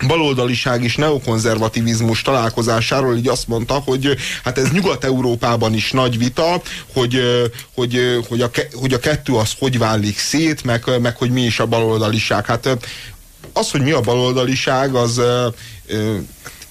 [0.07, 7.21] baloldaliság és neokonzervativizmus találkozásáról így azt mondta, hogy hát ez Nyugat-Európában is nagy vita, hogy,
[7.75, 11.61] hogy, hogy, a, hogy a kettő az hogy válik szét, meg, meg hogy mi is
[11.61, 12.47] a baloldaliság.
[12.47, 12.69] Hát
[13.53, 15.21] az, hogy mi a baloldaliság, az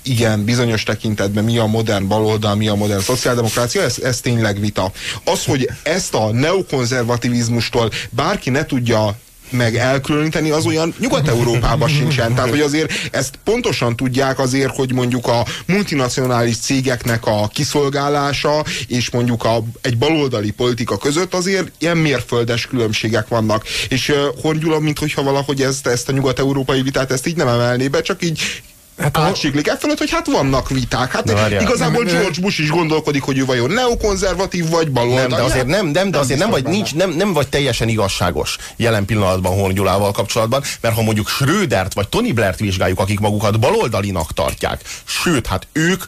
[0.02, 4.92] igen, bizonyos tekintetben mi a modern baloldal, mi a modern szociáldemokrácia, ez, ez tényleg vita.
[5.24, 9.18] Az, hogy ezt a neokonzervativizmustól bárki ne tudja
[9.52, 12.36] meg elkülöníteni, az olyan Nyugat-Európában sincsen.
[12.36, 19.10] Tehát, hogy azért ezt pontosan tudják azért, hogy mondjuk a multinacionális cégeknek a kiszolgálása és
[19.10, 23.64] mondjuk a, egy baloldali politika között azért ilyen mérföldes különbségek vannak.
[23.90, 27.48] És uh, Horn Gyula, mint hogyha valahogy ezt, ezt a nyugat-európai vitát ezt így nem
[27.48, 28.62] emelné be, csak így
[28.98, 31.12] hát átsiklik e fölött, hogy hát vannak viták.
[31.12, 35.28] Hát Na, igazából nem, George Bush is gondolkodik, hogy ő vajon neokonzervatív vagy baloldali.
[35.28, 38.58] Nem, de azért nem, nem, de azért nem, vagy, nincs, nem, nem vagy teljesen igazságos
[38.76, 43.60] jelen pillanatban Horn Gyulával kapcsolatban, mert ha mondjuk Schrödert vagy Tony Blair-t vizsgáljuk, akik magukat
[43.60, 46.04] baloldalinak tartják, sőt, hát ők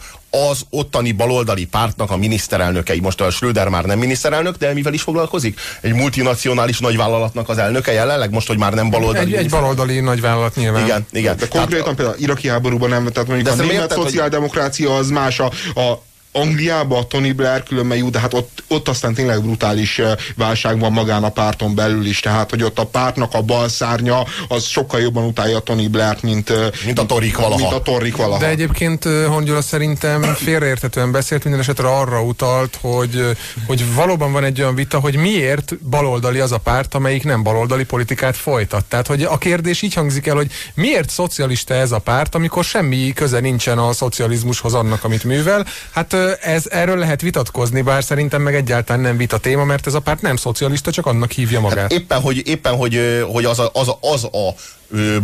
[0.49, 2.99] az ottani baloldali pártnak a miniszterelnökei.
[2.99, 5.59] Most a Schröder már nem miniszterelnök, de mivel is foglalkozik?
[5.81, 9.35] Egy multinacionális nagyvállalatnak az elnöke jelenleg, most, hogy már nem baloldali.
[9.35, 10.83] Egy, egy baloldali nagyvállalat nyilván.
[10.83, 11.37] Igen, igen.
[11.37, 15.51] De konkrétan tehát, például iraki háborúban nem, tehát mondjuk a német szociáldemokrácia az más, a,
[15.79, 16.03] a
[16.35, 20.01] Angliába Tony Blair különben jó, de hát ott, ott aztán tényleg brutális
[20.35, 24.25] válság van magán a párton belül is, tehát hogy ott a pártnak a bal szárnya
[24.47, 26.53] az sokkal jobban utálja Tony Blair-t, mint,
[26.85, 27.57] mint a Torik valaha.
[27.57, 28.39] Mint a Torik valaha.
[28.39, 34.61] De egyébként Hongyula szerintem félreértetően beszélt, minden esetre arra utalt, hogy, hogy valóban van egy
[34.61, 38.85] olyan vita, hogy miért baloldali az a párt, amelyik nem baloldali politikát folytat.
[38.85, 43.13] Tehát, hogy a kérdés így hangzik el, hogy miért szocialista ez a párt, amikor semmi
[43.15, 45.65] köze nincsen a szocializmushoz annak, amit művel.
[45.91, 49.99] Hát ez, erről lehet vitatkozni, bár szerintem meg egyáltalán nem vita téma, mert ez a
[49.99, 51.79] párt nem szocialista, csak annak hívja magát.
[51.79, 54.55] Hát éppen, hogy, éppen, hogy, hogy az, a, az, a, az a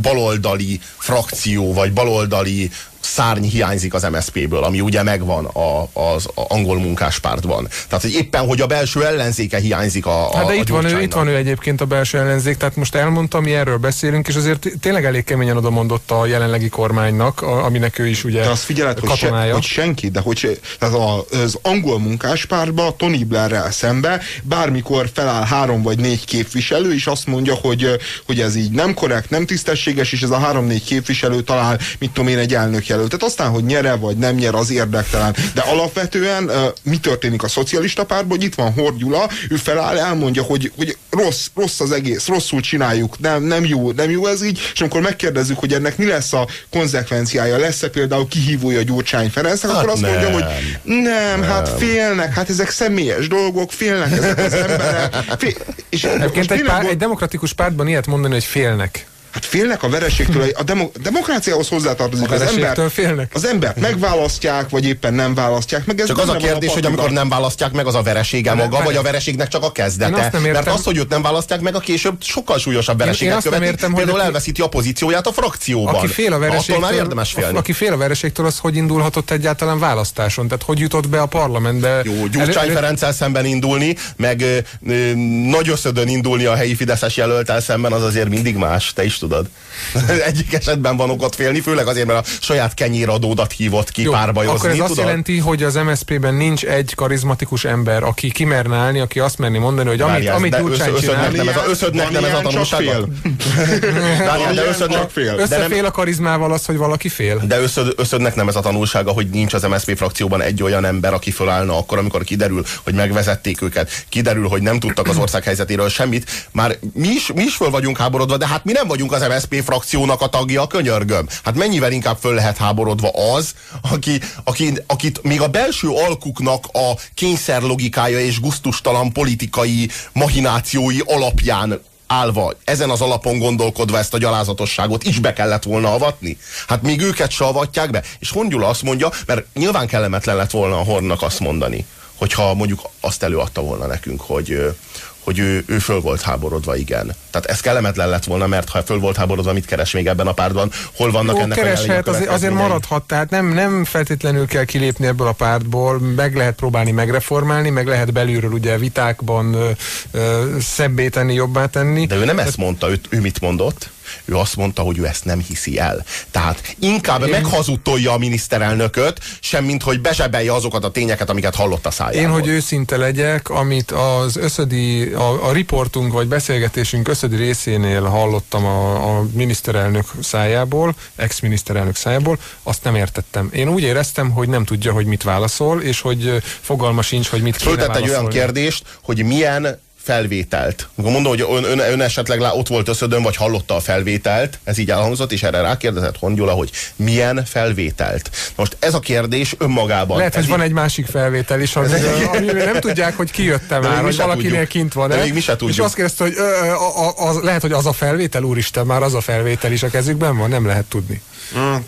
[0.01, 2.69] baloldali frakció, vagy baloldali
[3.09, 7.67] szárny hiányzik az MSZP-ből, ami ugye megvan a, az a angol munkáspártban.
[7.87, 10.85] Tehát, hogy éppen, hogy a belső ellenzéke hiányzik a, a Hát de a itt van,
[10.85, 14.35] ő, itt van ő egyébként a belső ellenzék, tehát most elmondtam, mi erről beszélünk, és
[14.35, 18.49] azért tényleg elég keményen oda mondott a jelenlegi kormánynak, a, aminek ő is ugye de
[18.49, 20.95] azt figyeled, hogy, se, hogy senki, de hogy tehát
[21.43, 27.53] az angol munkáspártban Tony Blairrel szembe bármikor feláll három vagy négy képviselő, és azt mondja,
[27.53, 32.11] hogy, hogy ez így nem korrekt, nem tisztességes, és ez a három-négy képviselő talál, mit
[32.11, 33.23] tudom én, egy elnök jelöltet.
[33.23, 35.35] Aztán, hogy nyere vagy nem nyer, az érdektelen.
[35.53, 36.51] De alapvetően
[36.83, 40.97] mi történik a szocialista pártban, hogy itt van Hord Gyula, ő feláll, elmondja, hogy, hogy
[41.09, 45.01] rossz, rossz az egész, rosszul csináljuk, nem, nem, jó, nem jó ez így, és amikor
[45.01, 50.01] megkérdezzük, hogy ennek mi lesz a konzekvenciája, lesz-e például kihívója Gyurcsány Ferencnek, hát akkor azt
[50.01, 50.11] nem.
[50.11, 50.45] mondja, hogy
[50.83, 55.13] nem, nem, hát félnek, hát ezek személyes dolgok, félnek ezek az emberek.
[55.37, 55.53] Fél,
[55.89, 59.07] és Egyébként egy, pár, egy demokratikus pártban ilyet mondani, hogy félnek.
[59.31, 62.31] Hát félnek a vereségtől, a demo, demokráciához hozzátartozik.
[62.31, 63.31] A az ember, félnek?
[63.33, 65.99] Az embert megválasztják, vagy éppen nem választják meg.
[65.99, 68.75] Ez csak az a kérdés, a hogy amikor nem választják meg, az a veresége maga,
[68.75, 70.39] nem, vagy a vereségnek csak a kezdete.
[70.41, 73.65] Mert az, hogy őt nem választják meg, a később sokkal súlyosabb vereséget követi.
[73.65, 75.95] Értem, Például aki, elveszíti a pozícióját a frakcióban.
[75.95, 77.57] Aki fél a vereségtől, már érdemes félni.
[77.57, 80.47] Aki fél a vereségtől, az hogy indulhatott egyáltalán választáson?
[80.47, 82.01] Tehát hogy jutott be a parlamentbe?
[82.03, 85.13] Jó, Gyurcsány Ferenccel szemben indulni, meg ö,
[85.49, 89.47] nagy összödön indulni a helyi Fideszes jelöltel szemben, az azért mindig más, te is tudod.
[90.29, 94.57] Egyik esetben van okot félni, főleg azért, mert a saját kenyéradódat hívott ki Jó, párbajozni.
[94.57, 94.91] Akkor ez tudod?
[94.91, 99.57] azt jelenti, hogy az MSZP-ben nincs egy karizmatikus ember, aki kimerne állni, aki azt merni
[99.57, 101.29] mondani, hogy amit, Várjás, amit Gyurcsány csinál...
[101.29, 102.85] Nem ez a, összödnek nem ez a tanulság.
[104.55, 105.35] de összödnek, fél.
[105.37, 107.41] Összefél a karizmával az, hogy valaki fél.
[107.47, 111.13] De összöd, összödnek nem ez a tanulsága, hogy nincs az MSZP frakcióban egy olyan ember,
[111.13, 115.89] aki fölállna akkor, amikor kiderül, hogy megvezették őket, kiderül, hogy nem tudtak az ország helyzetéről
[115.89, 116.47] semmit.
[116.51, 119.63] Már mi is, mi is föl vagyunk háborodva, de hát mi nem vagyunk az MSZP
[119.63, 121.27] frakciónak a tagja, könyörgöm.
[121.43, 123.53] Hát mennyivel inkább föl lehet háborodva az,
[123.91, 131.79] aki, aki, akit még a belső alkuknak a kényszer logikája és guztustalan politikai mahinációi alapján
[132.07, 136.37] állva, ezen az alapon gondolkodva ezt a gyalázatosságot is be kellett volna avatni?
[136.67, 138.03] Hát még őket se avatják be.
[138.19, 142.81] És Hongyula azt mondja, mert nyilván kellemetlen lett volna a Hornnak azt mondani, hogyha mondjuk
[142.99, 144.75] azt előadta volna nekünk, hogy,
[145.23, 147.15] hogy ő, ő föl volt háborodva, igen.
[147.29, 150.31] Tehát ez kellemetlen lett volna, mert ha föl volt háborodva, mit keres még ebben a
[150.31, 150.71] pártban?
[150.95, 155.07] Hol vannak Jó, ennek kereshet, a azért, azért maradhat, tehát nem, nem feltétlenül kell kilépni
[155.07, 159.69] ebből a pártból, meg lehet próbálni megreformálni, meg lehet belülről ugye vitákban ö,
[160.11, 162.05] ö, szebbé tenni, jobbá tenni.
[162.05, 163.89] De ő nem ezt mondta, ő, ő mit mondott?
[164.29, 166.05] Ő azt mondta, hogy ő ezt nem hiszi el.
[166.31, 167.29] Tehát inkább Én...
[167.29, 172.21] meghazudtolja a miniszterelnököt, semmint hogy bezsebelje azokat a tényeket, amiket hallott a szájából.
[172.21, 178.65] Én, hogy őszinte legyek, amit az összödi, a, a riportunk vagy beszélgetésünk összödi részénél hallottam
[178.65, 183.49] a, a miniszterelnök szájából, ex-miniszterelnök szájából, azt nem értettem.
[183.53, 187.55] Én úgy éreztem, hogy nem tudja, hogy mit válaszol, és hogy fogalma sincs, hogy mit
[187.55, 190.87] kéne Föltett egy olyan kérdést, hogy milyen felvételt.
[190.95, 194.77] Akkor mondom, hogy ön, ön, ön esetleg ott volt összödön, vagy hallotta a felvételt, ez
[194.77, 198.29] így elhangzott, és erre rákérdezett Hongyula, hogy milyen felvételt.
[198.55, 200.17] Most ez a kérdés önmagában.
[200.17, 204.15] Lehet, hogy van egy másik felvétel is, amiről nem tudják, hogy ki jötte már, hogy
[204.15, 205.09] valakinél kint van.
[205.09, 205.77] De még mi se tudjuk.
[205.77, 209.03] És azt kérdezte, hogy ö, ö, a, a, lehet, hogy az a felvétel, úristen, már
[209.03, 211.21] az a felvétel is a kezükben van, nem lehet tudni.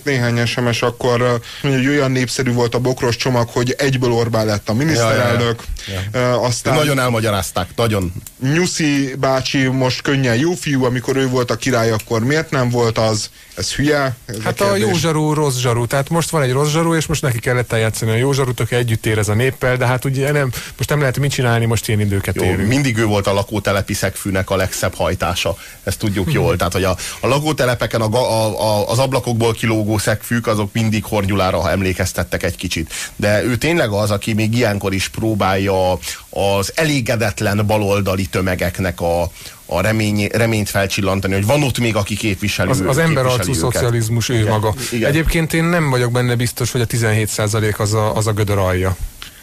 [0.04, 4.74] Néhány SMS akkor, hogy olyan népszerű volt a bokros csomag, hogy egyből Orbán lett a
[4.74, 5.64] miniszterelnök.
[5.88, 6.42] Ja, ja, ja.
[6.42, 8.14] Aztán nagyon elmagyarázták, nagyon.
[8.54, 12.98] Nyuszi bácsi most könnyen jó fiú, amikor ő volt a király, akkor miért nem volt
[12.98, 13.30] az?
[13.56, 14.16] Ez hülye?
[14.26, 15.86] Ez hát a, a jó zsarú, rossz zsarú.
[15.86, 18.76] Tehát most van egy rossz zsarú, és most neki kellett eljátszani a jó zsarút, aki
[18.76, 22.00] együtt érez a néppel, de hát ugye nem, most nem lehet mit csinálni, most ilyen
[22.00, 22.68] időket jó, érünk.
[22.68, 25.58] Mindig ő volt a lakótelepi szegfűnek a legszebb hajtása.
[25.84, 26.34] Ezt tudjuk hmm.
[26.34, 26.56] jól.
[26.56, 31.70] Tehát, hogy a, a lakótelepeken a, a, a, az ablakokból kilógó szegfűk, azok mindig Hornyulára
[31.70, 32.94] emlékeztettek egy kicsit.
[33.16, 35.92] De ő tényleg az, aki még ilyenkor is próbálja
[36.30, 39.32] az elégedetlen baloldali tömegeknek a,
[39.66, 44.34] a remény, reményt felcsillantani, hogy van ott még, aki képviseli Az, az emberarcú szocializmus ő
[44.34, 44.74] igen, maga.
[44.92, 45.10] Igen.
[45.10, 48.96] Egyébként én nem vagyok benne biztos, hogy a 17% az a, az a gödör alja.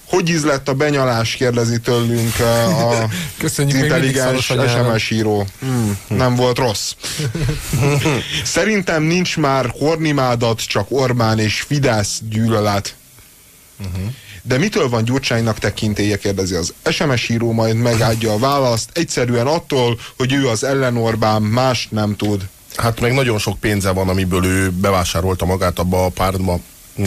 [0.08, 5.46] Hogy ízlett a benyalás, kérdezi tőlünk a Köszönjük, intelligens SMS író.
[5.60, 6.92] Hmm, nem volt rossz.
[8.44, 12.94] Szerintem nincs már hornimádat, csak Orbán és Fidesz gyűlölet.
[13.80, 14.12] Uh-huh.
[14.42, 18.90] De mitől van Gyurcsánynak tekintélye, kérdezi az SMS író, majd megáldja a választ.
[18.92, 22.48] Egyszerűen attól, hogy ő az ellenorbán, más nem tud.
[22.76, 26.60] Hát meg nagyon sok pénze van, amiből ő bevásárolta magát abba a pártba,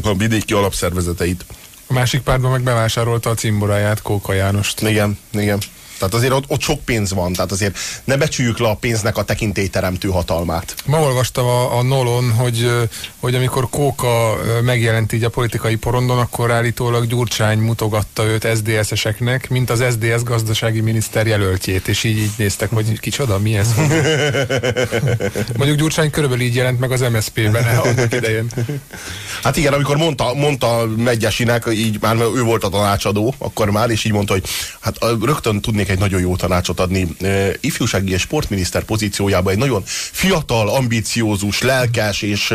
[0.04, 1.46] a vidéki alapszervezeteit.
[1.92, 4.82] A másik pártban meg bevásárolta a cimboráját, Kóka Jánost.
[4.82, 5.60] Igen, igen.
[6.02, 9.24] Tehát azért ott, ott sok pénz van, tehát azért ne becsüljük le a pénznek a
[9.24, 10.76] tekintélyteremtő hatalmát.
[10.86, 12.72] Ma olvastam a, a Nolon, hogy,
[13.20, 19.70] hogy amikor Kóka megjelent így a politikai porondon, akkor állítólag Gyurcsány mutogatta őt SZDSZ-eseknek, mint
[19.70, 23.68] az SZDSZ gazdasági miniszter jelöltjét, és így, így néztek, hogy kicsoda, mi ez?
[25.58, 28.52] Mondjuk Gyurcsány körülbelül így jelent meg az MSZP-ben annak idején.
[29.44, 34.04] Hát igen, amikor mondta, mondta Megyesinek, így már ő volt a tanácsadó, akkor már, és
[34.04, 34.44] így mondta, hogy
[34.80, 37.08] hát rögtön tudnék egy nagyon jó tanácsot adni.
[37.60, 42.54] Ifjúsági és sportminiszter pozíciójában egy nagyon fiatal, ambiciózus, lelkes és,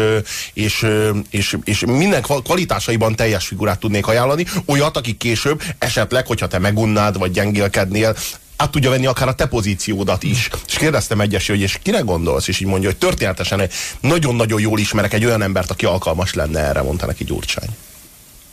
[0.52, 0.86] és,
[1.30, 4.46] és, és minden kvalitásaiban teljes figurát tudnék ajánlani.
[4.66, 8.16] Olyat, aki később esetleg, hogyha te megunnád, vagy gyengélkednél,
[8.56, 10.48] át tudja venni akár a te pozíciódat is.
[10.66, 12.48] És kérdeztem egyesi, hogy és kire gondolsz?
[12.48, 13.68] És így mondja, hogy történetesen
[14.00, 17.68] nagyon-nagyon jól ismerek egy olyan embert, aki alkalmas lenne erre, mondta neki Gyurcsány.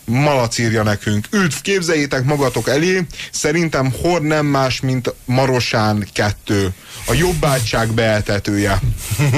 [0.05, 1.27] Malac írja nekünk.
[1.31, 6.73] Üdv, képzeljétek magatok elé, szerintem hor nem más, mint Marosán kettő.
[7.07, 8.81] A jobbátság beeltetője.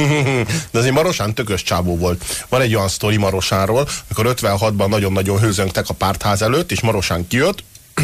[0.72, 2.46] De azért Marosán tökös csábó volt.
[2.50, 7.64] Van egy olyan sztori Marosánról, amikor 56-ban nagyon-nagyon hőzöngtek a pártház előtt, és Marosán kijött,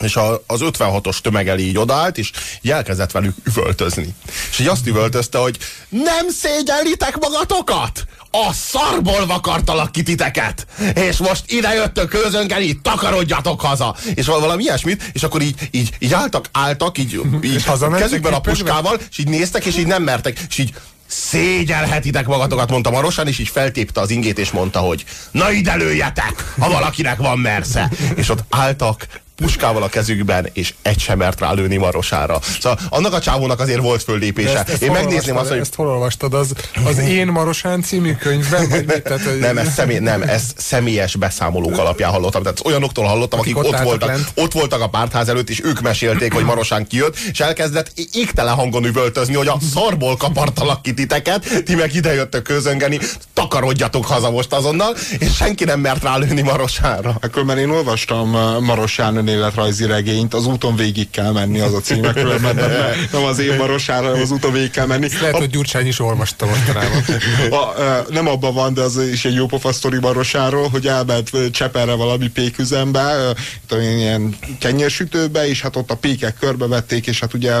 [0.00, 2.30] és a, az 56-os tömeg elé így odállt, és
[2.60, 4.14] így elkezdett velük üvöltözni.
[4.50, 5.58] És így azt üvöltözte, hogy
[5.88, 8.06] nem szégyellitek magatokat?
[8.30, 10.66] A szarból vakartalak ki titeket!
[10.94, 13.96] És most ide jöttök közöngeni, takarodjatok haza!
[14.14, 17.64] És valami ilyesmit, és akkor így, így, így álltak, álltak, így, így
[17.98, 20.74] kezükben a puskával, és így néztek, és így nem mertek, és így
[21.06, 26.54] szégyelhetitek magatokat, mondta Marosan, és így feltépte az ingét, és mondta, hogy na ide lőjetek,
[26.58, 27.90] ha valakinek van mersze.
[28.14, 29.06] És ott álltak,
[29.38, 32.40] puskával a kezükben, és egy sem mert rálőni Marosára.
[32.60, 34.58] Szóval annak a csávónak azért volt földépése.
[34.58, 35.58] Ezt, ezt Én megnézném azt, hogy...
[35.58, 36.34] Ezt hol olvastad?
[36.34, 36.52] Az,
[36.84, 38.68] az Én Marosán című könyvben?
[38.68, 39.02] Vagy mit?
[39.02, 39.38] Tehát, hogy...
[39.38, 42.42] nem, ez személy, nem, ez személyes beszámolók alapján hallottam.
[42.42, 45.80] Tehát olyanoktól hallottam, akik, akik ott, ott, voltak, ott voltak a pártház előtt, és ők
[45.80, 51.62] mesélték, hogy Marosán kijött, és elkezdett égtelen hangon üvöltözni, hogy a szarból kapartalak ki titeket,
[51.64, 52.98] ti meg idejöttök közöngeni,
[53.34, 57.16] takarodjatok haza most azonnal, és senki nem mert rálőni Marosára.
[57.20, 61.80] Akkor mert én olvastam uh, Marosán önéletrajzi regényt, az úton végig kell menni az a
[61.80, 62.70] címe, különben nem,
[63.12, 65.08] nem az én marosára, hanem az úton végig kell menni.
[65.20, 67.04] Lehet, a, hogy Gyurcsány is olvasta mostanában.
[67.50, 67.72] A,
[68.08, 72.28] nem abban van, de az is egy jó pofa sztori marosáról, hogy elment Cseperre valami
[72.28, 73.34] péküzembe,
[73.70, 77.52] ilyen kenyérsütőbe, és hát ott a pékek körbevették, és hát ugye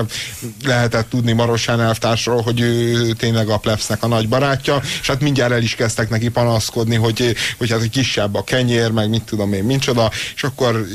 [0.64, 5.52] lehetett tudni Marosán elvtársról, hogy ő tényleg a plebsznek a nagy barátja, és hát mindjárt
[5.52, 9.52] el is kezdtek neki panaszkodni, hogy, hogy hát hogy kisebb a kenyér, meg mit tudom
[9.52, 10.86] én, micsoda, és akkor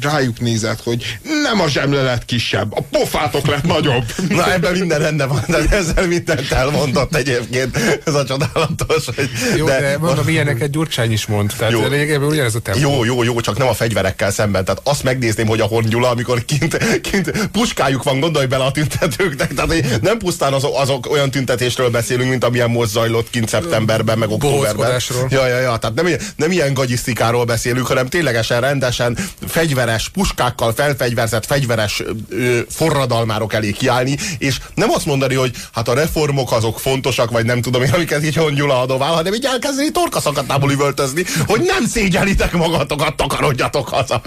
[0.00, 4.04] rá rájuk nézett, hogy nem a zsemle lett kisebb, a pofátok lett nagyobb.
[4.28, 7.78] Na ebben minden rendben van, de ezzel mindent elmondott egyébként.
[8.04, 9.04] Ez a csodálatos.
[9.16, 11.52] Hogy jó, de, de mondom, ilyeneket Gyurcsány is mond.
[11.56, 12.80] Tehát jó, lényegében ugyanez a tempó.
[12.80, 14.64] Jó, jó, jó, csak nem a fegyverekkel szemben.
[14.64, 19.54] Tehát azt megnézném, hogy a Hornyula, amikor kint, kint puskájuk van, gondolj bele a tüntetőknek.
[19.54, 24.30] Tehát nem pusztán azok, azok olyan tüntetésről beszélünk, mint amilyen most zajlott kint szeptemberben, meg
[24.30, 25.00] októberben.
[25.28, 25.76] Ja, ja, ja.
[25.76, 26.06] Tehát nem,
[26.36, 34.16] nem ilyen gagyisztikáról beszélünk, hanem ténylegesen rendesen fegyveres puskákkal felfegyverzett fegyveres ö, forradalmárok elé kiállni,
[34.38, 38.24] és nem azt mondani, hogy hát a reformok azok fontosak, vagy nem tudom én, amiket
[38.24, 44.22] így Gyula adovál, hanem így elkezdeni torkaszakatából üvöltözni, hogy nem szégyelitek magatokat, takarodjatok haza.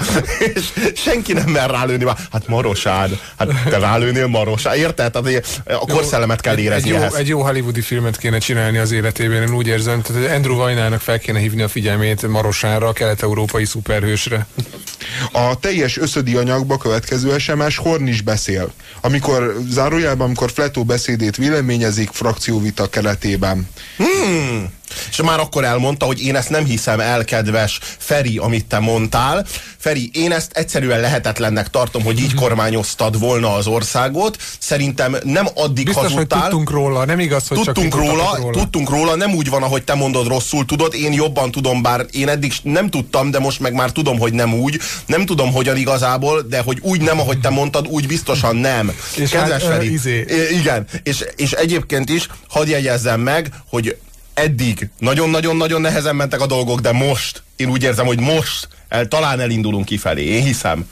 [0.53, 2.05] és senki nem mer rálőni.
[2.31, 5.11] Hát Marosád, hát te rálőnél Marosád, érted?
[5.11, 9.41] Tehát a korszellemet kell érezni egy, jó, egy jó hollywoodi filmet kéne csinálni az életében,
[9.41, 10.01] én úgy érzem.
[10.01, 14.45] Tehát Andrew Vajnának fel kéne hívni a figyelmét Marosára, a kelet-európai szuperhősre.
[15.31, 18.71] A teljes összödi anyagba következő SMS Horn is beszél.
[19.01, 23.67] Amikor zárójában, amikor Fletó beszédét véleményezik frakcióvita keretében.
[23.97, 24.71] Hmm.
[25.09, 29.45] És már akkor elmondta, hogy én ezt nem hiszem el, kedves Feri, amit te mondtál.
[29.77, 34.37] Feri, én ezt egyszerűen lehetetlennek tartom, hogy így kormányoztad volna az országot.
[34.59, 36.39] Szerintem nem addig Biztos, hazudtál.
[36.39, 38.51] hogy tudtunk róla, nem igaz, hogy tudtunk csak róla, róla.
[38.51, 40.93] Tudtunk róla, nem úgy van, ahogy te mondod, rosszul tudod.
[40.93, 44.53] Én jobban tudom, bár én eddig nem tudtam, de most meg már tudom, hogy nem
[44.53, 44.79] úgy.
[45.05, 48.91] Nem tudom, hogyan igazából, de hogy úgy nem, ahogy te mondtad, úgy biztosan nem.
[49.15, 49.91] És Kedves hát, Feri.
[49.93, 50.25] Izé.
[50.51, 53.97] Igen, és, és egyébként is hadd jegyezzem meg, hogy
[54.33, 59.39] eddig nagyon-nagyon-nagyon nehezen mentek a dolgok, de most, én úgy érzem, hogy most el, talán
[59.39, 60.23] elindulunk kifelé.
[60.23, 60.89] Én hiszem.